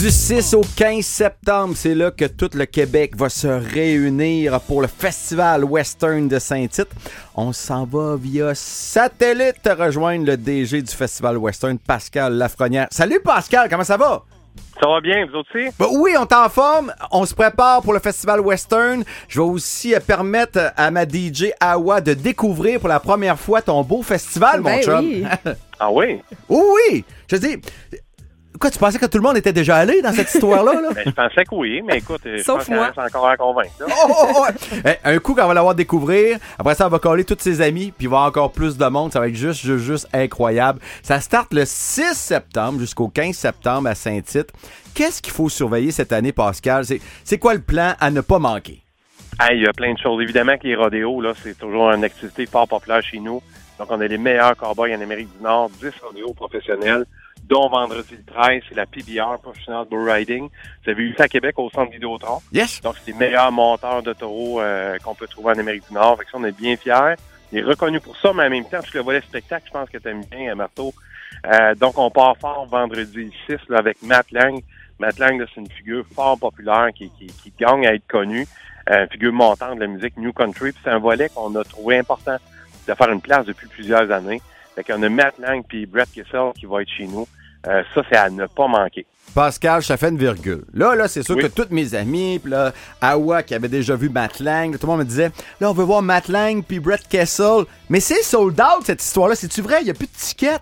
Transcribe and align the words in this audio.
Du 0.00 0.10
6 0.10 0.54
au 0.54 0.62
15 0.78 1.04
septembre, 1.04 1.74
c'est 1.76 1.94
là 1.94 2.10
que 2.10 2.24
tout 2.24 2.48
le 2.54 2.64
Québec 2.64 3.14
va 3.14 3.28
se 3.28 3.46
réunir 3.46 4.58
pour 4.62 4.80
le 4.80 4.86
Festival 4.86 5.62
Western 5.62 6.26
de 6.26 6.38
Saint-Tite. 6.38 6.88
On 7.36 7.52
s'en 7.52 7.84
va 7.84 8.16
via 8.16 8.54
satellite 8.54 9.68
rejoindre 9.78 10.24
le 10.24 10.38
DG 10.38 10.80
du 10.80 10.90
Festival 10.90 11.36
Western, 11.36 11.78
Pascal 11.78 12.32
Lafrenière. 12.32 12.86
Salut 12.90 13.20
Pascal, 13.22 13.68
comment 13.68 13.84
ça 13.84 13.98
va? 13.98 14.24
Ça 14.80 14.88
va 14.88 15.02
bien, 15.02 15.26
vous 15.26 15.40
aussi? 15.40 15.68
Ben 15.78 15.88
oui, 15.92 16.12
on 16.18 16.24
est 16.24 16.32
en 16.32 16.48
forme. 16.48 16.94
On 17.10 17.26
se 17.26 17.34
prépare 17.34 17.82
pour 17.82 17.92
le 17.92 17.98
Festival 17.98 18.40
Western. 18.40 19.04
Je 19.28 19.38
vais 19.38 19.46
aussi 19.46 19.94
euh, 19.94 20.00
permettre 20.00 20.72
à 20.78 20.90
ma 20.90 21.04
DJ 21.04 21.50
Awa 21.60 22.00
de 22.00 22.14
découvrir 22.14 22.80
pour 22.80 22.88
la 22.88 23.00
première 23.00 23.38
fois 23.38 23.60
ton 23.60 23.82
beau 23.82 24.02
festival, 24.02 24.62
mon 24.62 24.70
Ben 24.70 24.82
chum. 24.82 25.04
oui. 25.04 25.26
Ah 25.82 25.90
oui? 25.90 26.20
Oui, 26.50 26.60
oui. 26.90 27.04
Je 27.26 27.36
te 27.36 27.40
dis, 27.46 27.56
quoi, 28.60 28.70
tu 28.70 28.78
pensais 28.78 28.98
que 28.98 29.06
tout 29.06 29.18
le 29.18 29.22
monde 29.24 29.36
était 29.36 29.52
déjà 29.52 29.76
allé 29.76 30.00
dans 30.02 30.12
cette 30.12 30.32
histoire-là? 30.32 30.74
Là? 30.80 30.88
Ben, 30.94 31.02
je 31.06 31.10
pensais 31.10 31.44
que 31.44 31.54
oui, 31.54 31.82
mais 31.84 31.98
écoute, 31.98 32.20
je 32.24 32.42
Sauf 32.42 32.58
pense 32.58 32.66
qu'il 32.66 32.74
moi. 32.74 32.86
reste 32.86 32.98
encore 32.98 33.26
à 33.26 33.36
convaincre. 33.36 33.72
là. 33.80 33.86
Oh, 33.90 34.08
oh, 34.10 34.32
oh. 34.36 34.46
Eh, 34.84 34.96
Un 35.04 35.18
coup 35.18 35.34
qu'on 35.34 35.46
va 35.46 35.54
l'avoir 35.54 35.74
découvrir, 35.74 36.38
après 36.58 36.74
ça, 36.74 36.86
on 36.86 36.90
va 36.90 36.98
coller 36.98 37.24
tous 37.24 37.36
ses 37.40 37.60
amis, 37.60 37.92
puis 37.96 38.06
il 38.06 38.08
va 38.08 38.16
y 38.16 38.18
avoir 38.18 38.28
encore 38.28 38.52
plus 38.52 38.76
de 38.76 38.86
monde. 38.86 39.12
Ça 39.12 39.18
va 39.20 39.28
être 39.28 39.34
juste, 39.34 39.60
juste, 39.62 39.84
juste 39.84 40.08
incroyable. 40.12 40.78
Ça 41.02 41.20
starte 41.20 41.52
le 41.54 41.64
6 41.64 42.14
septembre 42.14 42.78
jusqu'au 42.78 43.08
15 43.08 43.34
septembre 43.34 43.88
à 43.88 43.94
Saint-Tite. 43.94 44.52
Qu'est-ce 44.94 45.20
qu'il 45.22 45.32
faut 45.32 45.48
surveiller 45.48 45.90
cette 45.90 46.12
année, 46.12 46.32
Pascal? 46.32 46.84
C'est 46.84 47.00
c'est 47.24 47.38
quoi 47.38 47.54
le 47.54 47.60
plan 47.60 47.94
à 47.98 48.10
ne 48.10 48.20
pas 48.20 48.38
manquer? 48.38 48.82
Ah, 49.38 49.54
il 49.54 49.62
y 49.62 49.66
a 49.66 49.72
plein 49.72 49.94
de 49.94 49.98
choses. 49.98 50.20
Évidemment 50.22 50.58
que 50.58 50.66
les 50.66 50.76
rodéos, 50.76 51.20
là, 51.22 51.32
c'est 51.42 51.56
toujours 51.58 51.90
une 51.92 52.04
activité 52.04 52.44
fort 52.46 52.68
populaire 52.68 53.00
chez 53.02 53.18
nous. 53.20 53.40
Donc, 53.78 53.88
on 53.90 53.98
a 54.00 54.06
les 54.06 54.18
meilleurs 54.18 54.54
cowboys 54.56 54.94
en 54.94 55.00
Amérique 55.00 55.28
du 55.34 55.42
Nord, 55.42 55.70
10 55.80 55.88
rodéos 56.02 56.34
professionnels, 56.34 57.06
dont 57.50 57.68
vendredi 57.68 58.14
le 58.16 58.24
13, 58.32 58.62
c'est 58.68 58.76
la 58.76 58.86
PBR, 58.86 59.38
Professional 59.42 59.84
Bull 59.90 60.08
Riding. 60.08 60.48
Vous 60.84 60.90
avez 60.90 61.02
eu 61.02 61.14
ça 61.16 61.24
à 61.24 61.28
Québec 61.28 61.58
au 61.58 61.68
centre 61.70 61.90
Vidéotron. 61.90 62.40
Yes? 62.52 62.80
Donc, 62.80 62.94
c'est 62.98 63.10
les 63.10 63.18
meilleurs 63.18 63.50
monteurs 63.50 64.02
de 64.02 64.12
taureaux 64.12 64.60
euh, 64.60 64.96
qu'on 64.98 65.16
peut 65.16 65.26
trouver 65.26 65.52
en 65.54 65.58
Amérique 65.58 65.82
du 65.88 65.94
Nord. 65.94 66.16
Fait 66.16 66.24
que 66.24 66.30
ça, 66.30 66.38
on 66.38 66.44
est 66.44 66.56
bien 66.56 66.76
fiers. 66.76 67.16
Il 67.52 67.58
est 67.58 67.62
reconnu 67.62 67.98
pour 67.98 68.16
ça, 68.16 68.32
mais 68.32 68.46
en 68.46 68.50
même 68.50 68.64
temps, 68.64 68.80
tout 68.80 68.92
le 68.94 69.02
volet 69.02 69.20
spectacle, 69.20 69.64
je 69.66 69.72
pense 69.72 69.90
que 69.90 69.98
tu 69.98 70.08
aimes 70.08 70.24
bien, 70.30 70.52
euh, 70.52 70.54
Marteau. 70.54 70.94
Euh, 71.46 71.74
donc, 71.74 71.98
on 71.98 72.08
part 72.10 72.36
fort 72.38 72.66
vendredi 72.66 73.32
6 73.46 73.56
là, 73.68 73.78
avec 73.78 74.00
Matt 74.02 74.30
Lang. 74.30 74.62
Matt 75.00 75.18
Lang, 75.18 75.44
c'est 75.52 75.60
une 75.60 75.70
figure 75.70 76.04
fort 76.14 76.38
populaire 76.38 76.88
qui, 76.94 77.10
qui, 77.18 77.26
qui 77.26 77.52
gagne 77.58 77.84
à 77.84 77.94
être 77.94 78.06
connue. 78.06 78.46
Euh, 78.90 79.06
figure 79.08 79.32
montante 79.32 79.74
de 79.74 79.80
la 79.80 79.86
musique 79.88 80.16
New 80.16 80.32
Country. 80.32 80.70
Puis 80.70 80.80
c'est 80.84 80.90
un 80.90 80.98
volet 80.98 81.28
qu'on 81.28 81.54
a 81.56 81.64
trouvé 81.64 81.98
important 81.98 82.36
de 82.86 82.94
faire 82.94 83.10
une 83.10 83.20
place 83.20 83.44
depuis 83.44 83.66
plusieurs 83.66 84.08
années. 84.12 84.40
Fait 84.76 84.84
qu'on 84.84 85.02
a 85.02 85.08
Matt 85.08 85.36
Lang 85.38 85.64
puis 85.66 85.86
Brett 85.86 86.10
Kessel 86.12 86.52
qui 86.54 86.66
va 86.66 86.82
être 86.82 86.90
chez 86.90 87.08
nous. 87.08 87.26
Euh, 87.66 87.82
ça, 87.94 88.02
c'est 88.10 88.16
à 88.16 88.30
ne 88.30 88.46
pas 88.46 88.66
manquer. 88.68 89.06
Pascal, 89.34 89.82
te 89.84 89.96
fais 89.96 90.08
une 90.08 90.18
virgule. 90.18 90.64
Là, 90.74 90.94
là, 90.96 91.06
c'est 91.06 91.22
sûr 91.22 91.36
Oui. 91.36 91.42
que 91.42 91.46
tous 91.48 91.68
mes 91.72 91.94
amis, 91.94 92.40
puis 92.42 92.50
là, 92.50 92.72
Awa 93.00 93.42
qui 93.42 93.54
avait 93.54 93.68
déjà 93.68 93.94
vu 93.94 94.08
Matt 94.08 94.40
Lang, 94.40 94.72
là, 94.72 94.78
tout 94.78 94.86
le 94.86 94.90
monde 94.90 95.00
me 95.00 95.04
disait, 95.04 95.30
là, 95.60 95.70
on 95.70 95.72
veut 95.72 95.84
voir 95.84 96.02
Matt 96.02 96.28
Lang 96.28 96.64
puis 96.66 96.80
Brett 96.80 97.06
Kessel. 97.08 97.64
Mais 97.88 98.00
c'est 98.00 98.22
sold 98.22 98.60
out, 98.60 98.84
cette 98.84 99.02
histoire-là. 99.02 99.36
C'est-tu 99.36 99.60
vrai? 99.62 99.78
Il 99.82 99.84
n'y 99.84 99.90
a 99.90 99.94
plus 99.94 100.06
de 100.06 100.12
tickets? 100.12 100.60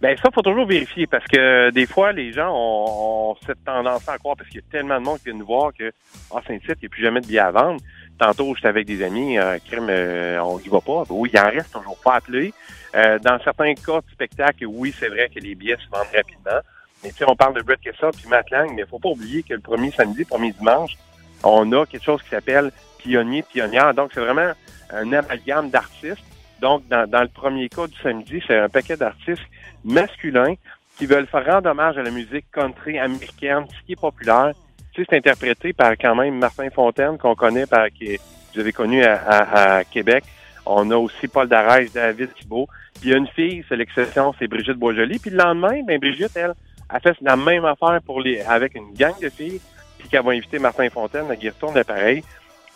Ben 0.00 0.16
ça, 0.22 0.28
faut 0.32 0.42
toujours 0.42 0.66
vérifier 0.66 1.08
parce 1.08 1.24
que 1.24 1.70
des 1.70 1.86
fois, 1.86 2.12
les 2.12 2.32
gens 2.32 2.50
ont, 2.54 3.30
ont 3.32 3.36
cette 3.46 3.64
tendance 3.64 4.08
à 4.08 4.16
croire 4.18 4.36
parce 4.36 4.48
qu'il 4.48 4.60
y 4.60 4.64
a 4.64 4.70
tellement 4.70 5.00
de 5.00 5.04
monde 5.04 5.18
qui 5.18 5.24
vient 5.24 5.34
nous 5.34 5.46
voir 5.46 5.72
que 5.76 5.90
ah, 6.32 6.40
Saint-Tite, 6.46 6.76
il 6.76 6.82
n'y 6.82 6.86
a 6.86 6.88
plus 6.88 7.02
jamais 7.02 7.20
de 7.20 7.26
billets 7.26 7.40
à 7.40 7.50
vendre. 7.50 7.80
Tantôt, 8.18 8.52
j'étais 8.56 8.68
avec 8.68 8.86
des 8.86 9.04
amis, 9.04 9.38
euh, 9.38 9.58
crime, 9.64 9.86
euh, 9.88 10.40
on 10.40 10.58
y 10.58 10.68
va 10.68 10.80
pas. 10.80 11.04
Ben 11.08 11.14
oui, 11.14 11.30
il 11.32 11.38
en 11.38 11.44
reste 11.44 11.72
toujours 11.72 11.98
pas 12.02 12.14
appelé. 12.16 12.52
Euh, 12.96 13.18
dans 13.20 13.38
certains 13.44 13.74
cas 13.74 14.00
de 14.00 14.10
spectacle, 14.10 14.66
oui, 14.66 14.92
c'est 14.98 15.08
vrai 15.08 15.30
que 15.32 15.38
les 15.38 15.54
billets 15.54 15.76
se 15.76 15.88
vendent 15.88 16.12
rapidement. 16.12 16.60
Mais 17.04 17.10
tu 17.10 17.18
sais, 17.18 17.24
on 17.28 17.36
parle 17.36 17.54
de 17.54 17.62
Brett 17.62 17.80
Kessel 17.80 18.10
puis 18.16 18.28
Matt 18.28 18.50
Lang, 18.50 18.72
mais 18.74 18.84
faut 18.86 18.98
pas 18.98 19.10
oublier 19.10 19.44
que 19.44 19.54
le 19.54 19.60
premier 19.60 19.92
samedi, 19.92 20.24
premier 20.24 20.50
dimanche, 20.50 20.96
on 21.44 21.70
a 21.72 21.86
quelque 21.86 22.02
chose 22.02 22.20
qui 22.22 22.30
s'appelle 22.30 22.72
Pionnier, 22.98 23.42
Pionnière. 23.42 23.94
Donc, 23.94 24.10
c'est 24.12 24.20
vraiment 24.20 24.52
un 24.90 25.12
amalgame 25.12 25.70
d'artistes. 25.70 26.24
Donc, 26.60 26.88
dans, 26.88 27.08
dans 27.08 27.22
le 27.22 27.28
premier 27.28 27.68
cas 27.68 27.86
du 27.86 27.96
samedi, 28.02 28.42
c'est 28.48 28.58
un 28.58 28.68
paquet 28.68 28.96
d'artistes 28.96 29.46
masculins 29.84 30.54
qui 30.96 31.06
veulent 31.06 31.28
faire 31.28 31.46
rendre 31.46 31.70
hommage 31.70 31.96
à 31.96 32.02
la 32.02 32.10
musique 32.10 32.46
country 32.50 32.98
américaine, 32.98 33.64
ce 33.68 33.86
qui 33.86 33.92
est 33.92 34.00
populaire. 34.00 34.54
Sais, 34.98 35.04
c'est 35.08 35.16
interprété 35.16 35.72
par 35.72 35.92
quand 35.92 36.14
même 36.16 36.38
Martin 36.38 36.68
Fontaine, 36.70 37.18
qu'on 37.18 37.34
connaît, 37.36 37.66
par, 37.66 37.88
qui 37.90 38.18
vous 38.54 38.60
avez 38.60 38.72
connu 38.72 39.04
à, 39.04 39.14
à- 39.14 39.74
à 39.78 39.84
Québec. 39.84 40.24
On 40.66 40.90
a 40.90 40.96
aussi 40.96 41.28
Paul 41.28 41.48
Darèche, 41.48 41.92
David 41.92 42.34
Thibault. 42.34 42.68
Puis 43.00 43.04
il 43.04 43.10
y 43.10 43.14
a 43.14 43.18
une 43.18 43.28
fille, 43.28 43.64
c'est 43.68 43.76
l'exception, 43.76 44.34
c'est 44.38 44.48
Brigitte 44.48 44.76
Boisjoli. 44.76 45.18
Puis 45.20 45.30
le 45.30 45.36
lendemain, 45.36 45.82
ben 45.86 45.98
Brigitte, 46.00 46.36
elle, 46.36 46.54
a 46.88 46.98
fait 47.00 47.16
la 47.20 47.36
même 47.36 47.64
affaire 47.64 48.00
pour 48.04 48.20
les 48.20 48.40
avec 48.40 48.74
une 48.74 48.92
gang 48.94 49.14
de 49.22 49.28
filles, 49.28 49.60
puis 49.98 50.08
qu'elle 50.08 50.24
va 50.24 50.32
inviter 50.32 50.58
Martin 50.58 50.88
Fontaine, 50.90 51.26
qui 51.38 51.48
retourne 51.48 51.74
l'appareil. 51.76 52.24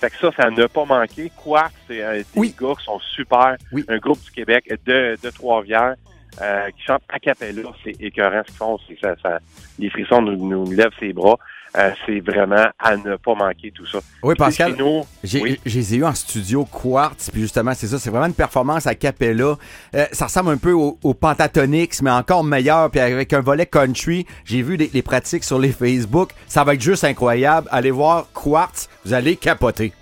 Fait 0.00 0.10
que 0.10 0.16
ça, 0.16 0.30
ça 0.36 0.50
n'a 0.50 0.68
pas 0.68 0.84
manqué. 0.84 1.30
Quoi, 1.36 1.68
c'est 1.88 2.02
euh, 2.02 2.18
des 2.18 2.24
Oui. 2.36 2.54
gars 2.60 2.74
qui 2.78 2.84
sont 2.84 2.98
super. 3.00 3.56
Oui. 3.72 3.84
Un 3.88 3.98
groupe 3.98 4.22
du 4.22 4.30
Québec 4.30 4.72
de, 4.86 5.16
de 5.22 5.30
Trois-Rivières 5.30 5.94
euh, 6.40 6.70
qui 6.70 6.82
chantent 6.84 7.02
a 7.08 7.18
cappella. 7.18 7.62
C'est 7.84 8.00
écœurant 8.00 8.42
ce 8.46 8.48
qu'ils 8.48 8.56
font. 8.56 8.78
C'est 8.88 8.98
ça, 9.00 9.14
ça, 9.22 9.38
les 9.78 9.90
frissons 9.90 10.22
nous, 10.22 10.36
nous 10.36 10.70
lèvent 10.72 10.94
ses 10.98 11.12
bras. 11.12 11.38
Euh, 11.74 11.90
c'est 12.04 12.20
vraiment 12.20 12.66
à 12.78 12.96
ne 12.98 13.16
pas 13.16 13.34
manquer 13.34 13.70
tout 13.70 13.86
ça. 13.86 13.98
Oui, 14.22 14.34
Pascal. 14.34 14.76
J'ai, 15.24 15.40
oui. 15.40 15.60
Je 15.64 15.78
les 15.78 15.94
ai 15.94 15.96
eu 15.98 16.04
en 16.04 16.14
studio 16.14 16.66
Quartz, 16.66 17.30
puis 17.30 17.40
justement, 17.40 17.72
c'est 17.72 17.86
ça, 17.86 17.98
c'est 17.98 18.10
vraiment 18.10 18.26
une 18.26 18.34
performance 18.34 18.86
à 18.86 18.94
cappella. 18.94 19.56
Euh, 19.94 20.04
ça 20.12 20.26
ressemble 20.26 20.50
un 20.50 20.58
peu 20.58 20.72
au, 20.72 20.98
au 21.02 21.14
Pentatonix, 21.14 22.02
mais 22.02 22.10
encore 22.10 22.44
meilleur, 22.44 22.90
puis 22.90 23.00
avec 23.00 23.32
un 23.32 23.40
volet 23.40 23.64
country. 23.64 24.26
J'ai 24.44 24.60
vu 24.60 24.76
les, 24.76 24.90
les 24.92 25.00
pratiques 25.00 25.44
sur 25.44 25.58
les 25.58 25.72
Facebook. 25.72 26.32
Ça 26.46 26.62
va 26.62 26.74
être 26.74 26.82
juste 26.82 27.04
incroyable. 27.04 27.68
Allez 27.70 27.90
voir 27.90 28.26
Quartz, 28.34 28.90
vous 29.06 29.14
allez 29.14 29.36
capoter. 29.36 29.94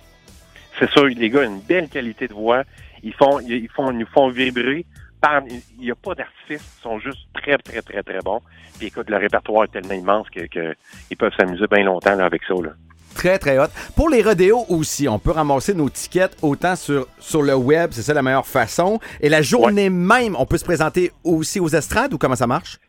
c'est 0.77 0.89
sûr, 0.91 1.05
les 1.05 1.29
gars 1.29 1.43
une 1.43 1.61
belle 1.61 1.87
qualité 1.87 2.27
de 2.27 2.33
voix. 2.33 2.63
Ils 3.01 3.13
font, 3.13 3.39
ils 3.39 3.69
font, 3.69 3.91
ils 3.91 3.97
nous 3.99 4.07
font 4.07 4.29
vibrer. 4.29 4.85
Il 5.77 5.85
n'y 5.85 5.91
a 5.91 5.95
pas 5.95 6.15
d'artifice. 6.15 6.77
Ils 6.79 6.81
sont 6.81 6.99
juste 6.99 7.27
très, 7.33 7.57
très, 7.57 7.81
très, 7.81 8.03
très 8.03 8.19
bons. 8.19 8.41
Puis 8.77 8.87
écoute, 8.87 9.09
le 9.09 9.17
répertoire 9.17 9.65
est 9.65 9.67
tellement 9.67 9.93
immense 9.93 10.29
que, 10.29 10.47
que 10.47 10.75
ils 11.09 11.17
peuvent 11.17 11.33
s'amuser 11.37 11.65
bien 11.69 11.83
longtemps 11.83 12.15
là, 12.15 12.25
avec 12.25 12.41
ça. 12.47 12.55
Là. 12.55 12.71
Très, 13.13 13.37
très 13.37 13.59
hot. 13.59 13.67
Pour 13.95 14.09
les 14.09 14.21
rodéos 14.21 14.65
aussi, 14.69 15.07
on 15.07 15.19
peut 15.19 15.31
ramasser 15.31 15.73
nos 15.73 15.89
tickets 15.89 16.35
autant 16.41 16.75
sur, 16.75 17.07
sur 17.19 17.41
le 17.41 17.55
web, 17.55 17.91
c'est 17.91 18.01
ça 18.01 18.13
la 18.13 18.21
meilleure 18.21 18.47
façon. 18.47 18.99
Et 19.19 19.29
la 19.29 19.41
journée 19.41 19.89
même, 19.89 20.35
on 20.37 20.45
peut 20.45 20.57
se 20.57 20.65
présenter 20.65 21.11
aussi 21.23 21.59
aux 21.59 21.67
estrades 21.67 22.13
ou 22.13 22.17
comment 22.17 22.35
ça 22.35 22.47
marche? 22.47 22.79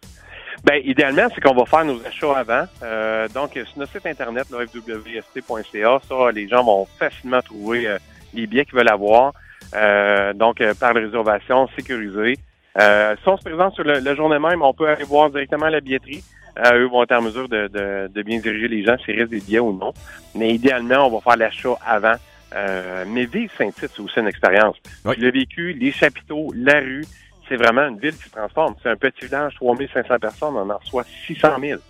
Ben, 0.65 0.81
idéalement, 0.85 1.27
c'est 1.35 1.41
qu'on 1.41 1.55
va 1.55 1.67
faire 1.67 1.85
nos 1.85 2.01
achats 2.07 2.39
avant. 2.39 2.65
Euh, 2.83 3.27
donc, 3.29 3.53
sur 3.55 3.79
notre 3.79 3.93
site 3.93 4.07
internet, 4.07 4.47
là, 4.51 4.59
fwst.ca, 4.65 6.01
ça, 6.09 6.33
les 6.33 6.49
gens 6.49 6.63
vont 6.63 6.87
facilement 6.99 7.43
trouver 7.43 7.89
euh, 7.89 7.99
les 8.33 8.47
billets 8.47 8.65
qu'ils 8.65 8.79
veulent 8.79 8.89
avoir. 8.89 9.33
Euh, 9.75 10.33
donc, 10.33 10.61
euh, 10.61 10.75
par 10.75 10.95
réservation 10.95 11.69
sécurisée. 11.77 12.39
Euh, 12.81 13.15
si 13.23 13.29
on 13.29 13.37
se 13.37 13.43
présente 13.43 13.75
sur 13.75 13.85
le, 13.85 13.99
la 13.99 14.15
journée 14.15 14.39
même, 14.39 14.63
on 14.63 14.73
peut 14.73 14.89
aller 14.89 15.05
voir 15.05 15.31
directement 15.31 15.69
la 15.69 15.81
billetterie. 15.81 16.23
Euh, 16.59 16.81
eux 16.81 16.87
vont 16.87 17.03
être 17.03 17.13
en 17.13 17.23
mesure 17.23 17.49
de, 17.49 17.69
de, 17.69 18.11
de 18.13 18.23
bien 18.23 18.39
diriger 18.39 18.69
les 18.69 18.85
gens 18.85 18.97
s'ils 18.99 19.19
restent 19.19 19.31
des 19.31 19.41
billets 19.41 19.59
ou 19.59 19.73
non. 19.73 19.93
Mais 20.35 20.55
idéalement, 20.55 21.07
on 21.07 21.11
va 21.11 21.21
faire 21.21 21.37
l'achat 21.37 21.77
avant. 21.87 22.15
Euh, 22.55 23.05
mais 23.09 23.25
vivre 23.25 23.53
Saint-Tite, 23.57 23.91
c'est 23.95 24.01
aussi 24.01 24.19
une 24.19 24.29
expérience. 24.29 24.77
Oui. 25.05 25.15
L'ai 25.19 25.31
vécu, 25.31 25.73
les 25.73 25.91
chapiteaux, 25.91 26.53
la 26.55 26.81
rue, 26.81 27.05
c'est 27.49 27.57
vraiment 27.57 27.89
une 27.89 27.99
ville 27.99 28.17
qui 28.17 28.25
se 28.25 28.31
transforme. 28.31 28.75
C'est 28.83 28.91
un 28.91 28.97
petit 28.97 29.25
village, 29.27 29.55
3500 29.57 30.19
personnes, 30.19 30.57
on 30.57 30.69
en 30.69 30.79
reçoit 30.79 31.05
600 31.27 31.49
000. 31.61 31.81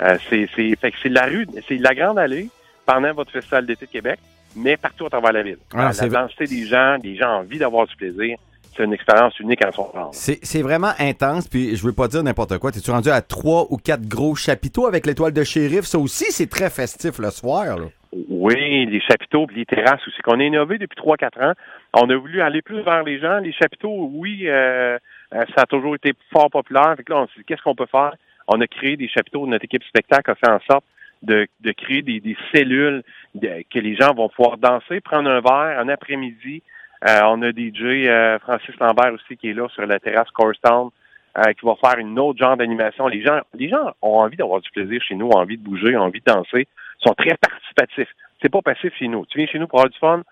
Euh, 0.00 0.18
c'est, 0.28 0.48
c'est, 0.54 0.76
fait 0.76 0.92
que 0.92 0.96
c'est 1.02 1.08
la 1.08 1.26
rue, 1.26 1.46
c'est 1.66 1.78
la 1.78 1.94
grande 1.94 2.18
allée 2.18 2.48
pendant 2.86 3.12
votre 3.12 3.30
festival 3.30 3.66
d'été 3.66 3.86
de 3.86 3.90
Québec, 3.90 4.18
mais 4.56 4.76
partout 4.76 5.06
à 5.06 5.10
travers 5.10 5.32
la 5.32 5.42
ville. 5.42 5.58
Ah, 5.74 5.90
la 6.00 6.08
densité 6.08 6.44
des 6.44 6.66
gens, 6.66 6.96
les 7.02 7.16
gens 7.16 7.36
ont 7.36 7.40
envie 7.40 7.58
d'avoir 7.58 7.86
du 7.86 7.96
plaisir. 7.96 8.36
C'est 8.76 8.84
une 8.84 8.92
expérience 8.92 9.38
unique 9.40 9.64
en 9.64 9.72
son 9.72 9.90
genre. 9.92 10.10
C'est 10.12 10.62
vraiment 10.62 10.92
intense, 11.00 11.48
puis 11.48 11.74
je 11.74 11.84
veux 11.84 11.92
pas 11.92 12.06
dire 12.06 12.22
n'importe 12.22 12.58
quoi. 12.58 12.70
T'es-tu 12.70 12.92
rendu 12.92 13.10
à 13.10 13.20
trois 13.22 13.66
ou 13.70 13.76
quatre 13.76 14.06
gros 14.06 14.36
chapiteaux 14.36 14.86
avec 14.86 15.04
l'étoile 15.04 15.32
de 15.32 15.42
shérif? 15.42 15.84
Ça 15.84 15.98
aussi, 15.98 16.26
c'est 16.30 16.48
très 16.48 16.70
festif 16.70 17.18
le 17.18 17.30
soir. 17.30 17.76
Là. 17.76 17.86
Oui, 18.12 18.86
les 18.86 19.00
chapiteaux, 19.00 19.46
puis 19.46 19.56
les 19.56 19.66
terrasses 19.66 20.06
aussi. 20.06 20.20
Qu'on 20.22 20.38
a 20.38 20.44
innové 20.44 20.78
depuis 20.78 20.96
3-4 20.96 21.50
ans. 21.50 21.52
On 21.94 22.08
a 22.08 22.16
voulu 22.16 22.40
aller 22.40 22.62
plus 22.62 22.80
vers 22.82 23.02
les 23.02 23.18
gens. 23.18 23.38
Les 23.38 23.52
chapiteaux, 23.52 24.10
oui, 24.12 24.44
euh, 24.46 24.96
euh, 25.34 25.44
ça 25.56 25.62
a 25.62 25.66
toujours 25.66 25.96
été 25.96 26.12
fort 26.32 26.48
populaire. 26.48 26.94
Fait 26.96 27.02
que 27.02 27.12
là, 27.12 27.20
on 27.22 27.26
s'est 27.26 27.32
dit, 27.38 27.44
qu'est-ce 27.44 27.62
qu'on 27.62 27.74
peut 27.74 27.86
faire? 27.90 28.14
On 28.46 28.60
a 28.60 28.66
créé 28.66 28.96
des 28.96 29.08
chapiteaux. 29.08 29.46
Notre 29.46 29.64
équipe 29.64 29.84
spectacle 29.84 30.30
a 30.30 30.34
fait 30.34 30.50
en 30.50 30.60
sorte 30.70 30.84
de, 31.22 31.46
de 31.60 31.72
créer 31.72 32.02
des, 32.02 32.20
des 32.20 32.36
cellules 32.52 33.02
de- 33.34 33.62
que 33.72 33.78
les 33.78 33.96
gens 33.96 34.14
vont 34.14 34.28
pouvoir 34.28 34.58
danser, 34.58 35.00
prendre 35.00 35.30
un 35.30 35.40
verre 35.40 35.78
un 35.80 35.88
après-midi. 35.88 36.62
Euh, 37.08 37.20
on 37.26 37.42
a 37.42 37.50
DJ 37.50 38.06
euh, 38.08 38.38
Francis 38.40 38.74
Lambert 38.80 39.12
aussi 39.14 39.36
qui 39.36 39.50
est 39.50 39.54
là 39.54 39.68
sur 39.68 39.86
la 39.86 40.00
terrasse 40.00 40.30
Corstown 40.30 40.90
euh, 41.36 41.52
qui 41.52 41.64
va 41.64 41.74
faire 41.76 41.98
une 41.98 42.18
autre 42.18 42.38
genre 42.38 42.56
d'animation. 42.56 43.06
Les 43.06 43.22
gens, 43.22 43.40
les 43.54 43.68
gens 43.68 43.92
ont 44.02 44.18
envie 44.18 44.36
d'avoir 44.36 44.60
du 44.60 44.70
plaisir 44.70 45.00
chez 45.02 45.14
nous, 45.14 45.26
ont 45.26 45.38
envie 45.38 45.56
de 45.58 45.62
bouger, 45.62 45.96
ont 45.96 46.02
envie 46.02 46.20
de 46.20 46.24
danser, 46.32 46.66
sont 46.98 47.14
très 47.14 47.36
participatifs. 47.36 48.08
C'est 48.42 48.48
pas 48.48 48.62
passif 48.62 48.92
chez 48.98 49.08
nous. 49.08 49.26
Tu 49.26 49.38
viens 49.38 49.46
chez 49.46 49.58
nous 49.58 49.68
pour 49.68 49.78
avoir 49.80 49.90
du 49.90 49.98
fun, 49.98 50.22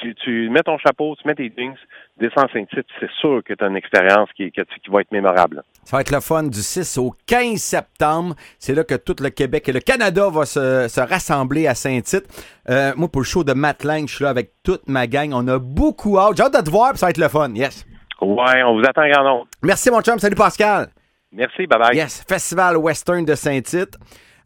tu, 0.00 0.14
tu 0.14 0.48
mets 0.50 0.62
ton 0.62 0.78
chapeau, 0.78 1.16
tu 1.16 1.26
mets 1.26 1.34
tes 1.34 1.52
jeans, 1.56 1.74
descends 2.18 2.46
Saint-Tite, 2.52 2.86
c'est 2.98 3.10
sûr 3.20 3.42
que 3.44 3.54
tu 3.54 3.64
as 3.64 3.68
une 3.68 3.76
expérience 3.76 4.28
qui, 4.36 4.50
qui, 4.52 4.60
qui 4.62 4.90
va 4.90 5.00
être 5.00 5.12
mémorable. 5.12 5.62
Ça 5.84 5.96
va 5.96 6.00
être 6.02 6.12
le 6.12 6.20
fun 6.20 6.44
du 6.44 6.60
6 6.60 6.98
au 6.98 7.14
15 7.26 7.56
septembre. 7.56 8.34
C'est 8.58 8.74
là 8.74 8.84
que 8.84 8.94
tout 8.94 9.16
le 9.20 9.30
Québec 9.30 9.68
et 9.68 9.72
le 9.72 9.80
Canada 9.80 10.28
va 10.30 10.44
se, 10.46 10.88
se 10.88 11.00
rassembler 11.00 11.66
à 11.66 11.74
Saint-Tite. 11.74 12.26
Euh, 12.68 12.92
moi, 12.96 13.08
pour 13.08 13.22
le 13.22 13.26
show 13.26 13.44
de 13.44 13.52
Matt 13.52 13.84
Lang, 13.84 14.06
je 14.06 14.14
suis 14.14 14.24
là 14.24 14.30
avec 14.30 14.52
toute 14.62 14.88
ma 14.88 15.06
gang. 15.06 15.32
On 15.32 15.46
a 15.48 15.58
beaucoup 15.58 16.18
hâte. 16.18 16.36
J'ai 16.36 16.42
hâte 16.44 16.54
de 16.54 16.64
te 16.64 16.70
voir, 16.70 16.90
puis 16.90 16.98
ça 16.98 17.06
va 17.06 17.10
être 17.10 17.18
le 17.18 17.28
fun. 17.28 17.52
Yes. 17.54 17.86
Ouais, 18.20 18.62
on 18.64 18.78
vous 18.78 18.84
attend 18.86 19.08
grand 19.08 19.24
nombre. 19.24 19.46
Merci, 19.62 19.90
mon 19.90 20.02
chum. 20.02 20.18
Salut, 20.18 20.36
Pascal. 20.36 20.88
Merci, 21.32 21.66
bye 21.66 21.78
bye. 21.78 21.96
Yes, 21.96 22.24
Festival 22.28 22.76
Western 22.76 23.24
de 23.24 23.34
Saint-Tite. 23.34 23.96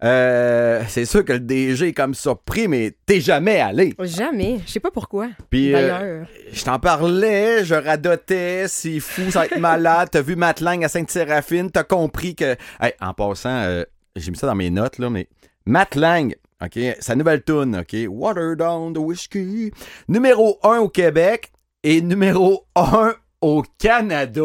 Euh, 0.04 0.82
c'est 0.88 1.06
sûr 1.06 1.24
que 1.24 1.32
le 1.32 1.40
DG 1.40 1.88
est 1.88 1.92
comme 1.94 2.14
surpris, 2.14 2.68
mais 2.68 2.94
t'es 3.06 3.20
jamais 3.20 3.60
allé. 3.60 3.94
Jamais. 4.00 4.60
Je 4.66 4.72
sais 4.72 4.80
pas 4.80 4.90
pourquoi. 4.90 5.28
Puis, 5.48 5.74
euh, 5.74 6.22
je 6.52 6.62
t'en 6.62 6.78
parlais, 6.78 7.64
je 7.64 7.74
radotais, 7.74 8.66
c'est 8.68 9.00
fou, 9.00 9.30
ça 9.30 9.40
va 9.40 9.46
être 9.46 9.58
malade. 9.58 10.10
T'as 10.12 10.20
vu 10.20 10.36
Matt 10.36 10.60
Lang 10.60 10.84
à 10.84 10.88
Sainte-Séraphine, 10.88 11.70
t'as 11.70 11.84
compris 11.84 12.34
que. 12.34 12.56
Hey, 12.80 12.92
en 13.00 13.14
passant, 13.14 13.62
euh, 13.62 13.84
j'ai 14.14 14.30
mis 14.30 14.36
ça 14.36 14.46
dans 14.46 14.54
mes 14.54 14.70
notes, 14.70 14.98
là, 14.98 15.08
mais 15.08 15.28
Matt 15.64 15.94
Lang, 15.94 16.34
OK, 16.62 16.78
sa 17.00 17.16
nouvelle 17.16 17.42
tune, 17.42 17.80
OK, 17.80 17.96
Water 18.08 18.56
Down 18.56 18.92
the 18.92 18.98
Whiskey, 18.98 19.70
numéro 20.08 20.58
1 20.62 20.80
au 20.80 20.88
Québec 20.90 21.50
et 21.82 22.02
numéro 22.02 22.66
1 22.76 23.14
au 23.44 23.62
Canada. 23.78 24.42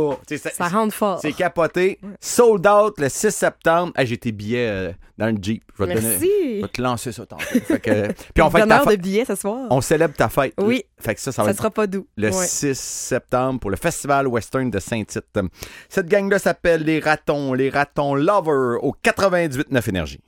Ça 0.54 0.68
rentre 0.68 0.94
fort. 0.94 1.20
c'est 1.22 1.32
capoté. 1.32 2.00
Sold 2.20 2.68
out 2.68 3.00
le 3.00 3.08
6 3.08 3.32
septembre. 3.32 3.94
Hey, 3.96 4.06
j'ai 4.06 4.18
tes 4.18 4.32
billets 4.34 4.68
euh, 4.68 4.92
dans 5.18 5.28
le 5.28 5.38
Jeep. 5.42 5.64
Je 5.78 5.84
vais 5.86 5.96
te 5.96 6.00
donner- 6.02 6.10
Merci. 6.10 6.30
je 6.58 6.62
vais 6.64 6.68
te 6.68 6.82
lancer 6.82 7.12
ça 7.14 7.26
tantôt. 7.26 7.44
Fait 7.46 7.80
que- 7.80 8.12
puis 8.34 8.42
on 8.44 8.50
fait 8.50 8.68
ta 8.68 8.84
de 8.86 8.96
billets 8.98 9.24
ce 9.26 9.36
soir. 9.36 9.68
On 9.70 9.80
célèbre 9.80 10.16
ta 10.16 10.28
fête. 10.28 10.54
Oui. 10.60 10.84
Fait 11.00 11.16
que 11.16 11.22
ça, 11.22 11.32
ça 11.32 11.44
va 11.44 11.52
être 11.52 11.58
sera 11.58 11.70
pas 11.72 11.88
doux. 11.88 12.08
le 12.18 12.28
Ouais. 12.28 12.46
6 12.46 12.78
septembre 12.78 13.62
pour 13.62 13.70
le 13.70 13.78
Festival 13.78 14.28
Western 14.28 14.70
de 14.70 14.80
Saint-Tite. 14.80 15.40
Cette 15.88 16.08
gang-là 16.08 16.38
s'appelle 16.38 16.84
les 16.84 17.00
Ratons, 17.00 17.54
les 17.54 17.70
Ratons 17.70 18.16
Lovers 18.16 18.84
au 18.84 18.94
98.9 19.02 19.88
Énergie. 19.88 20.20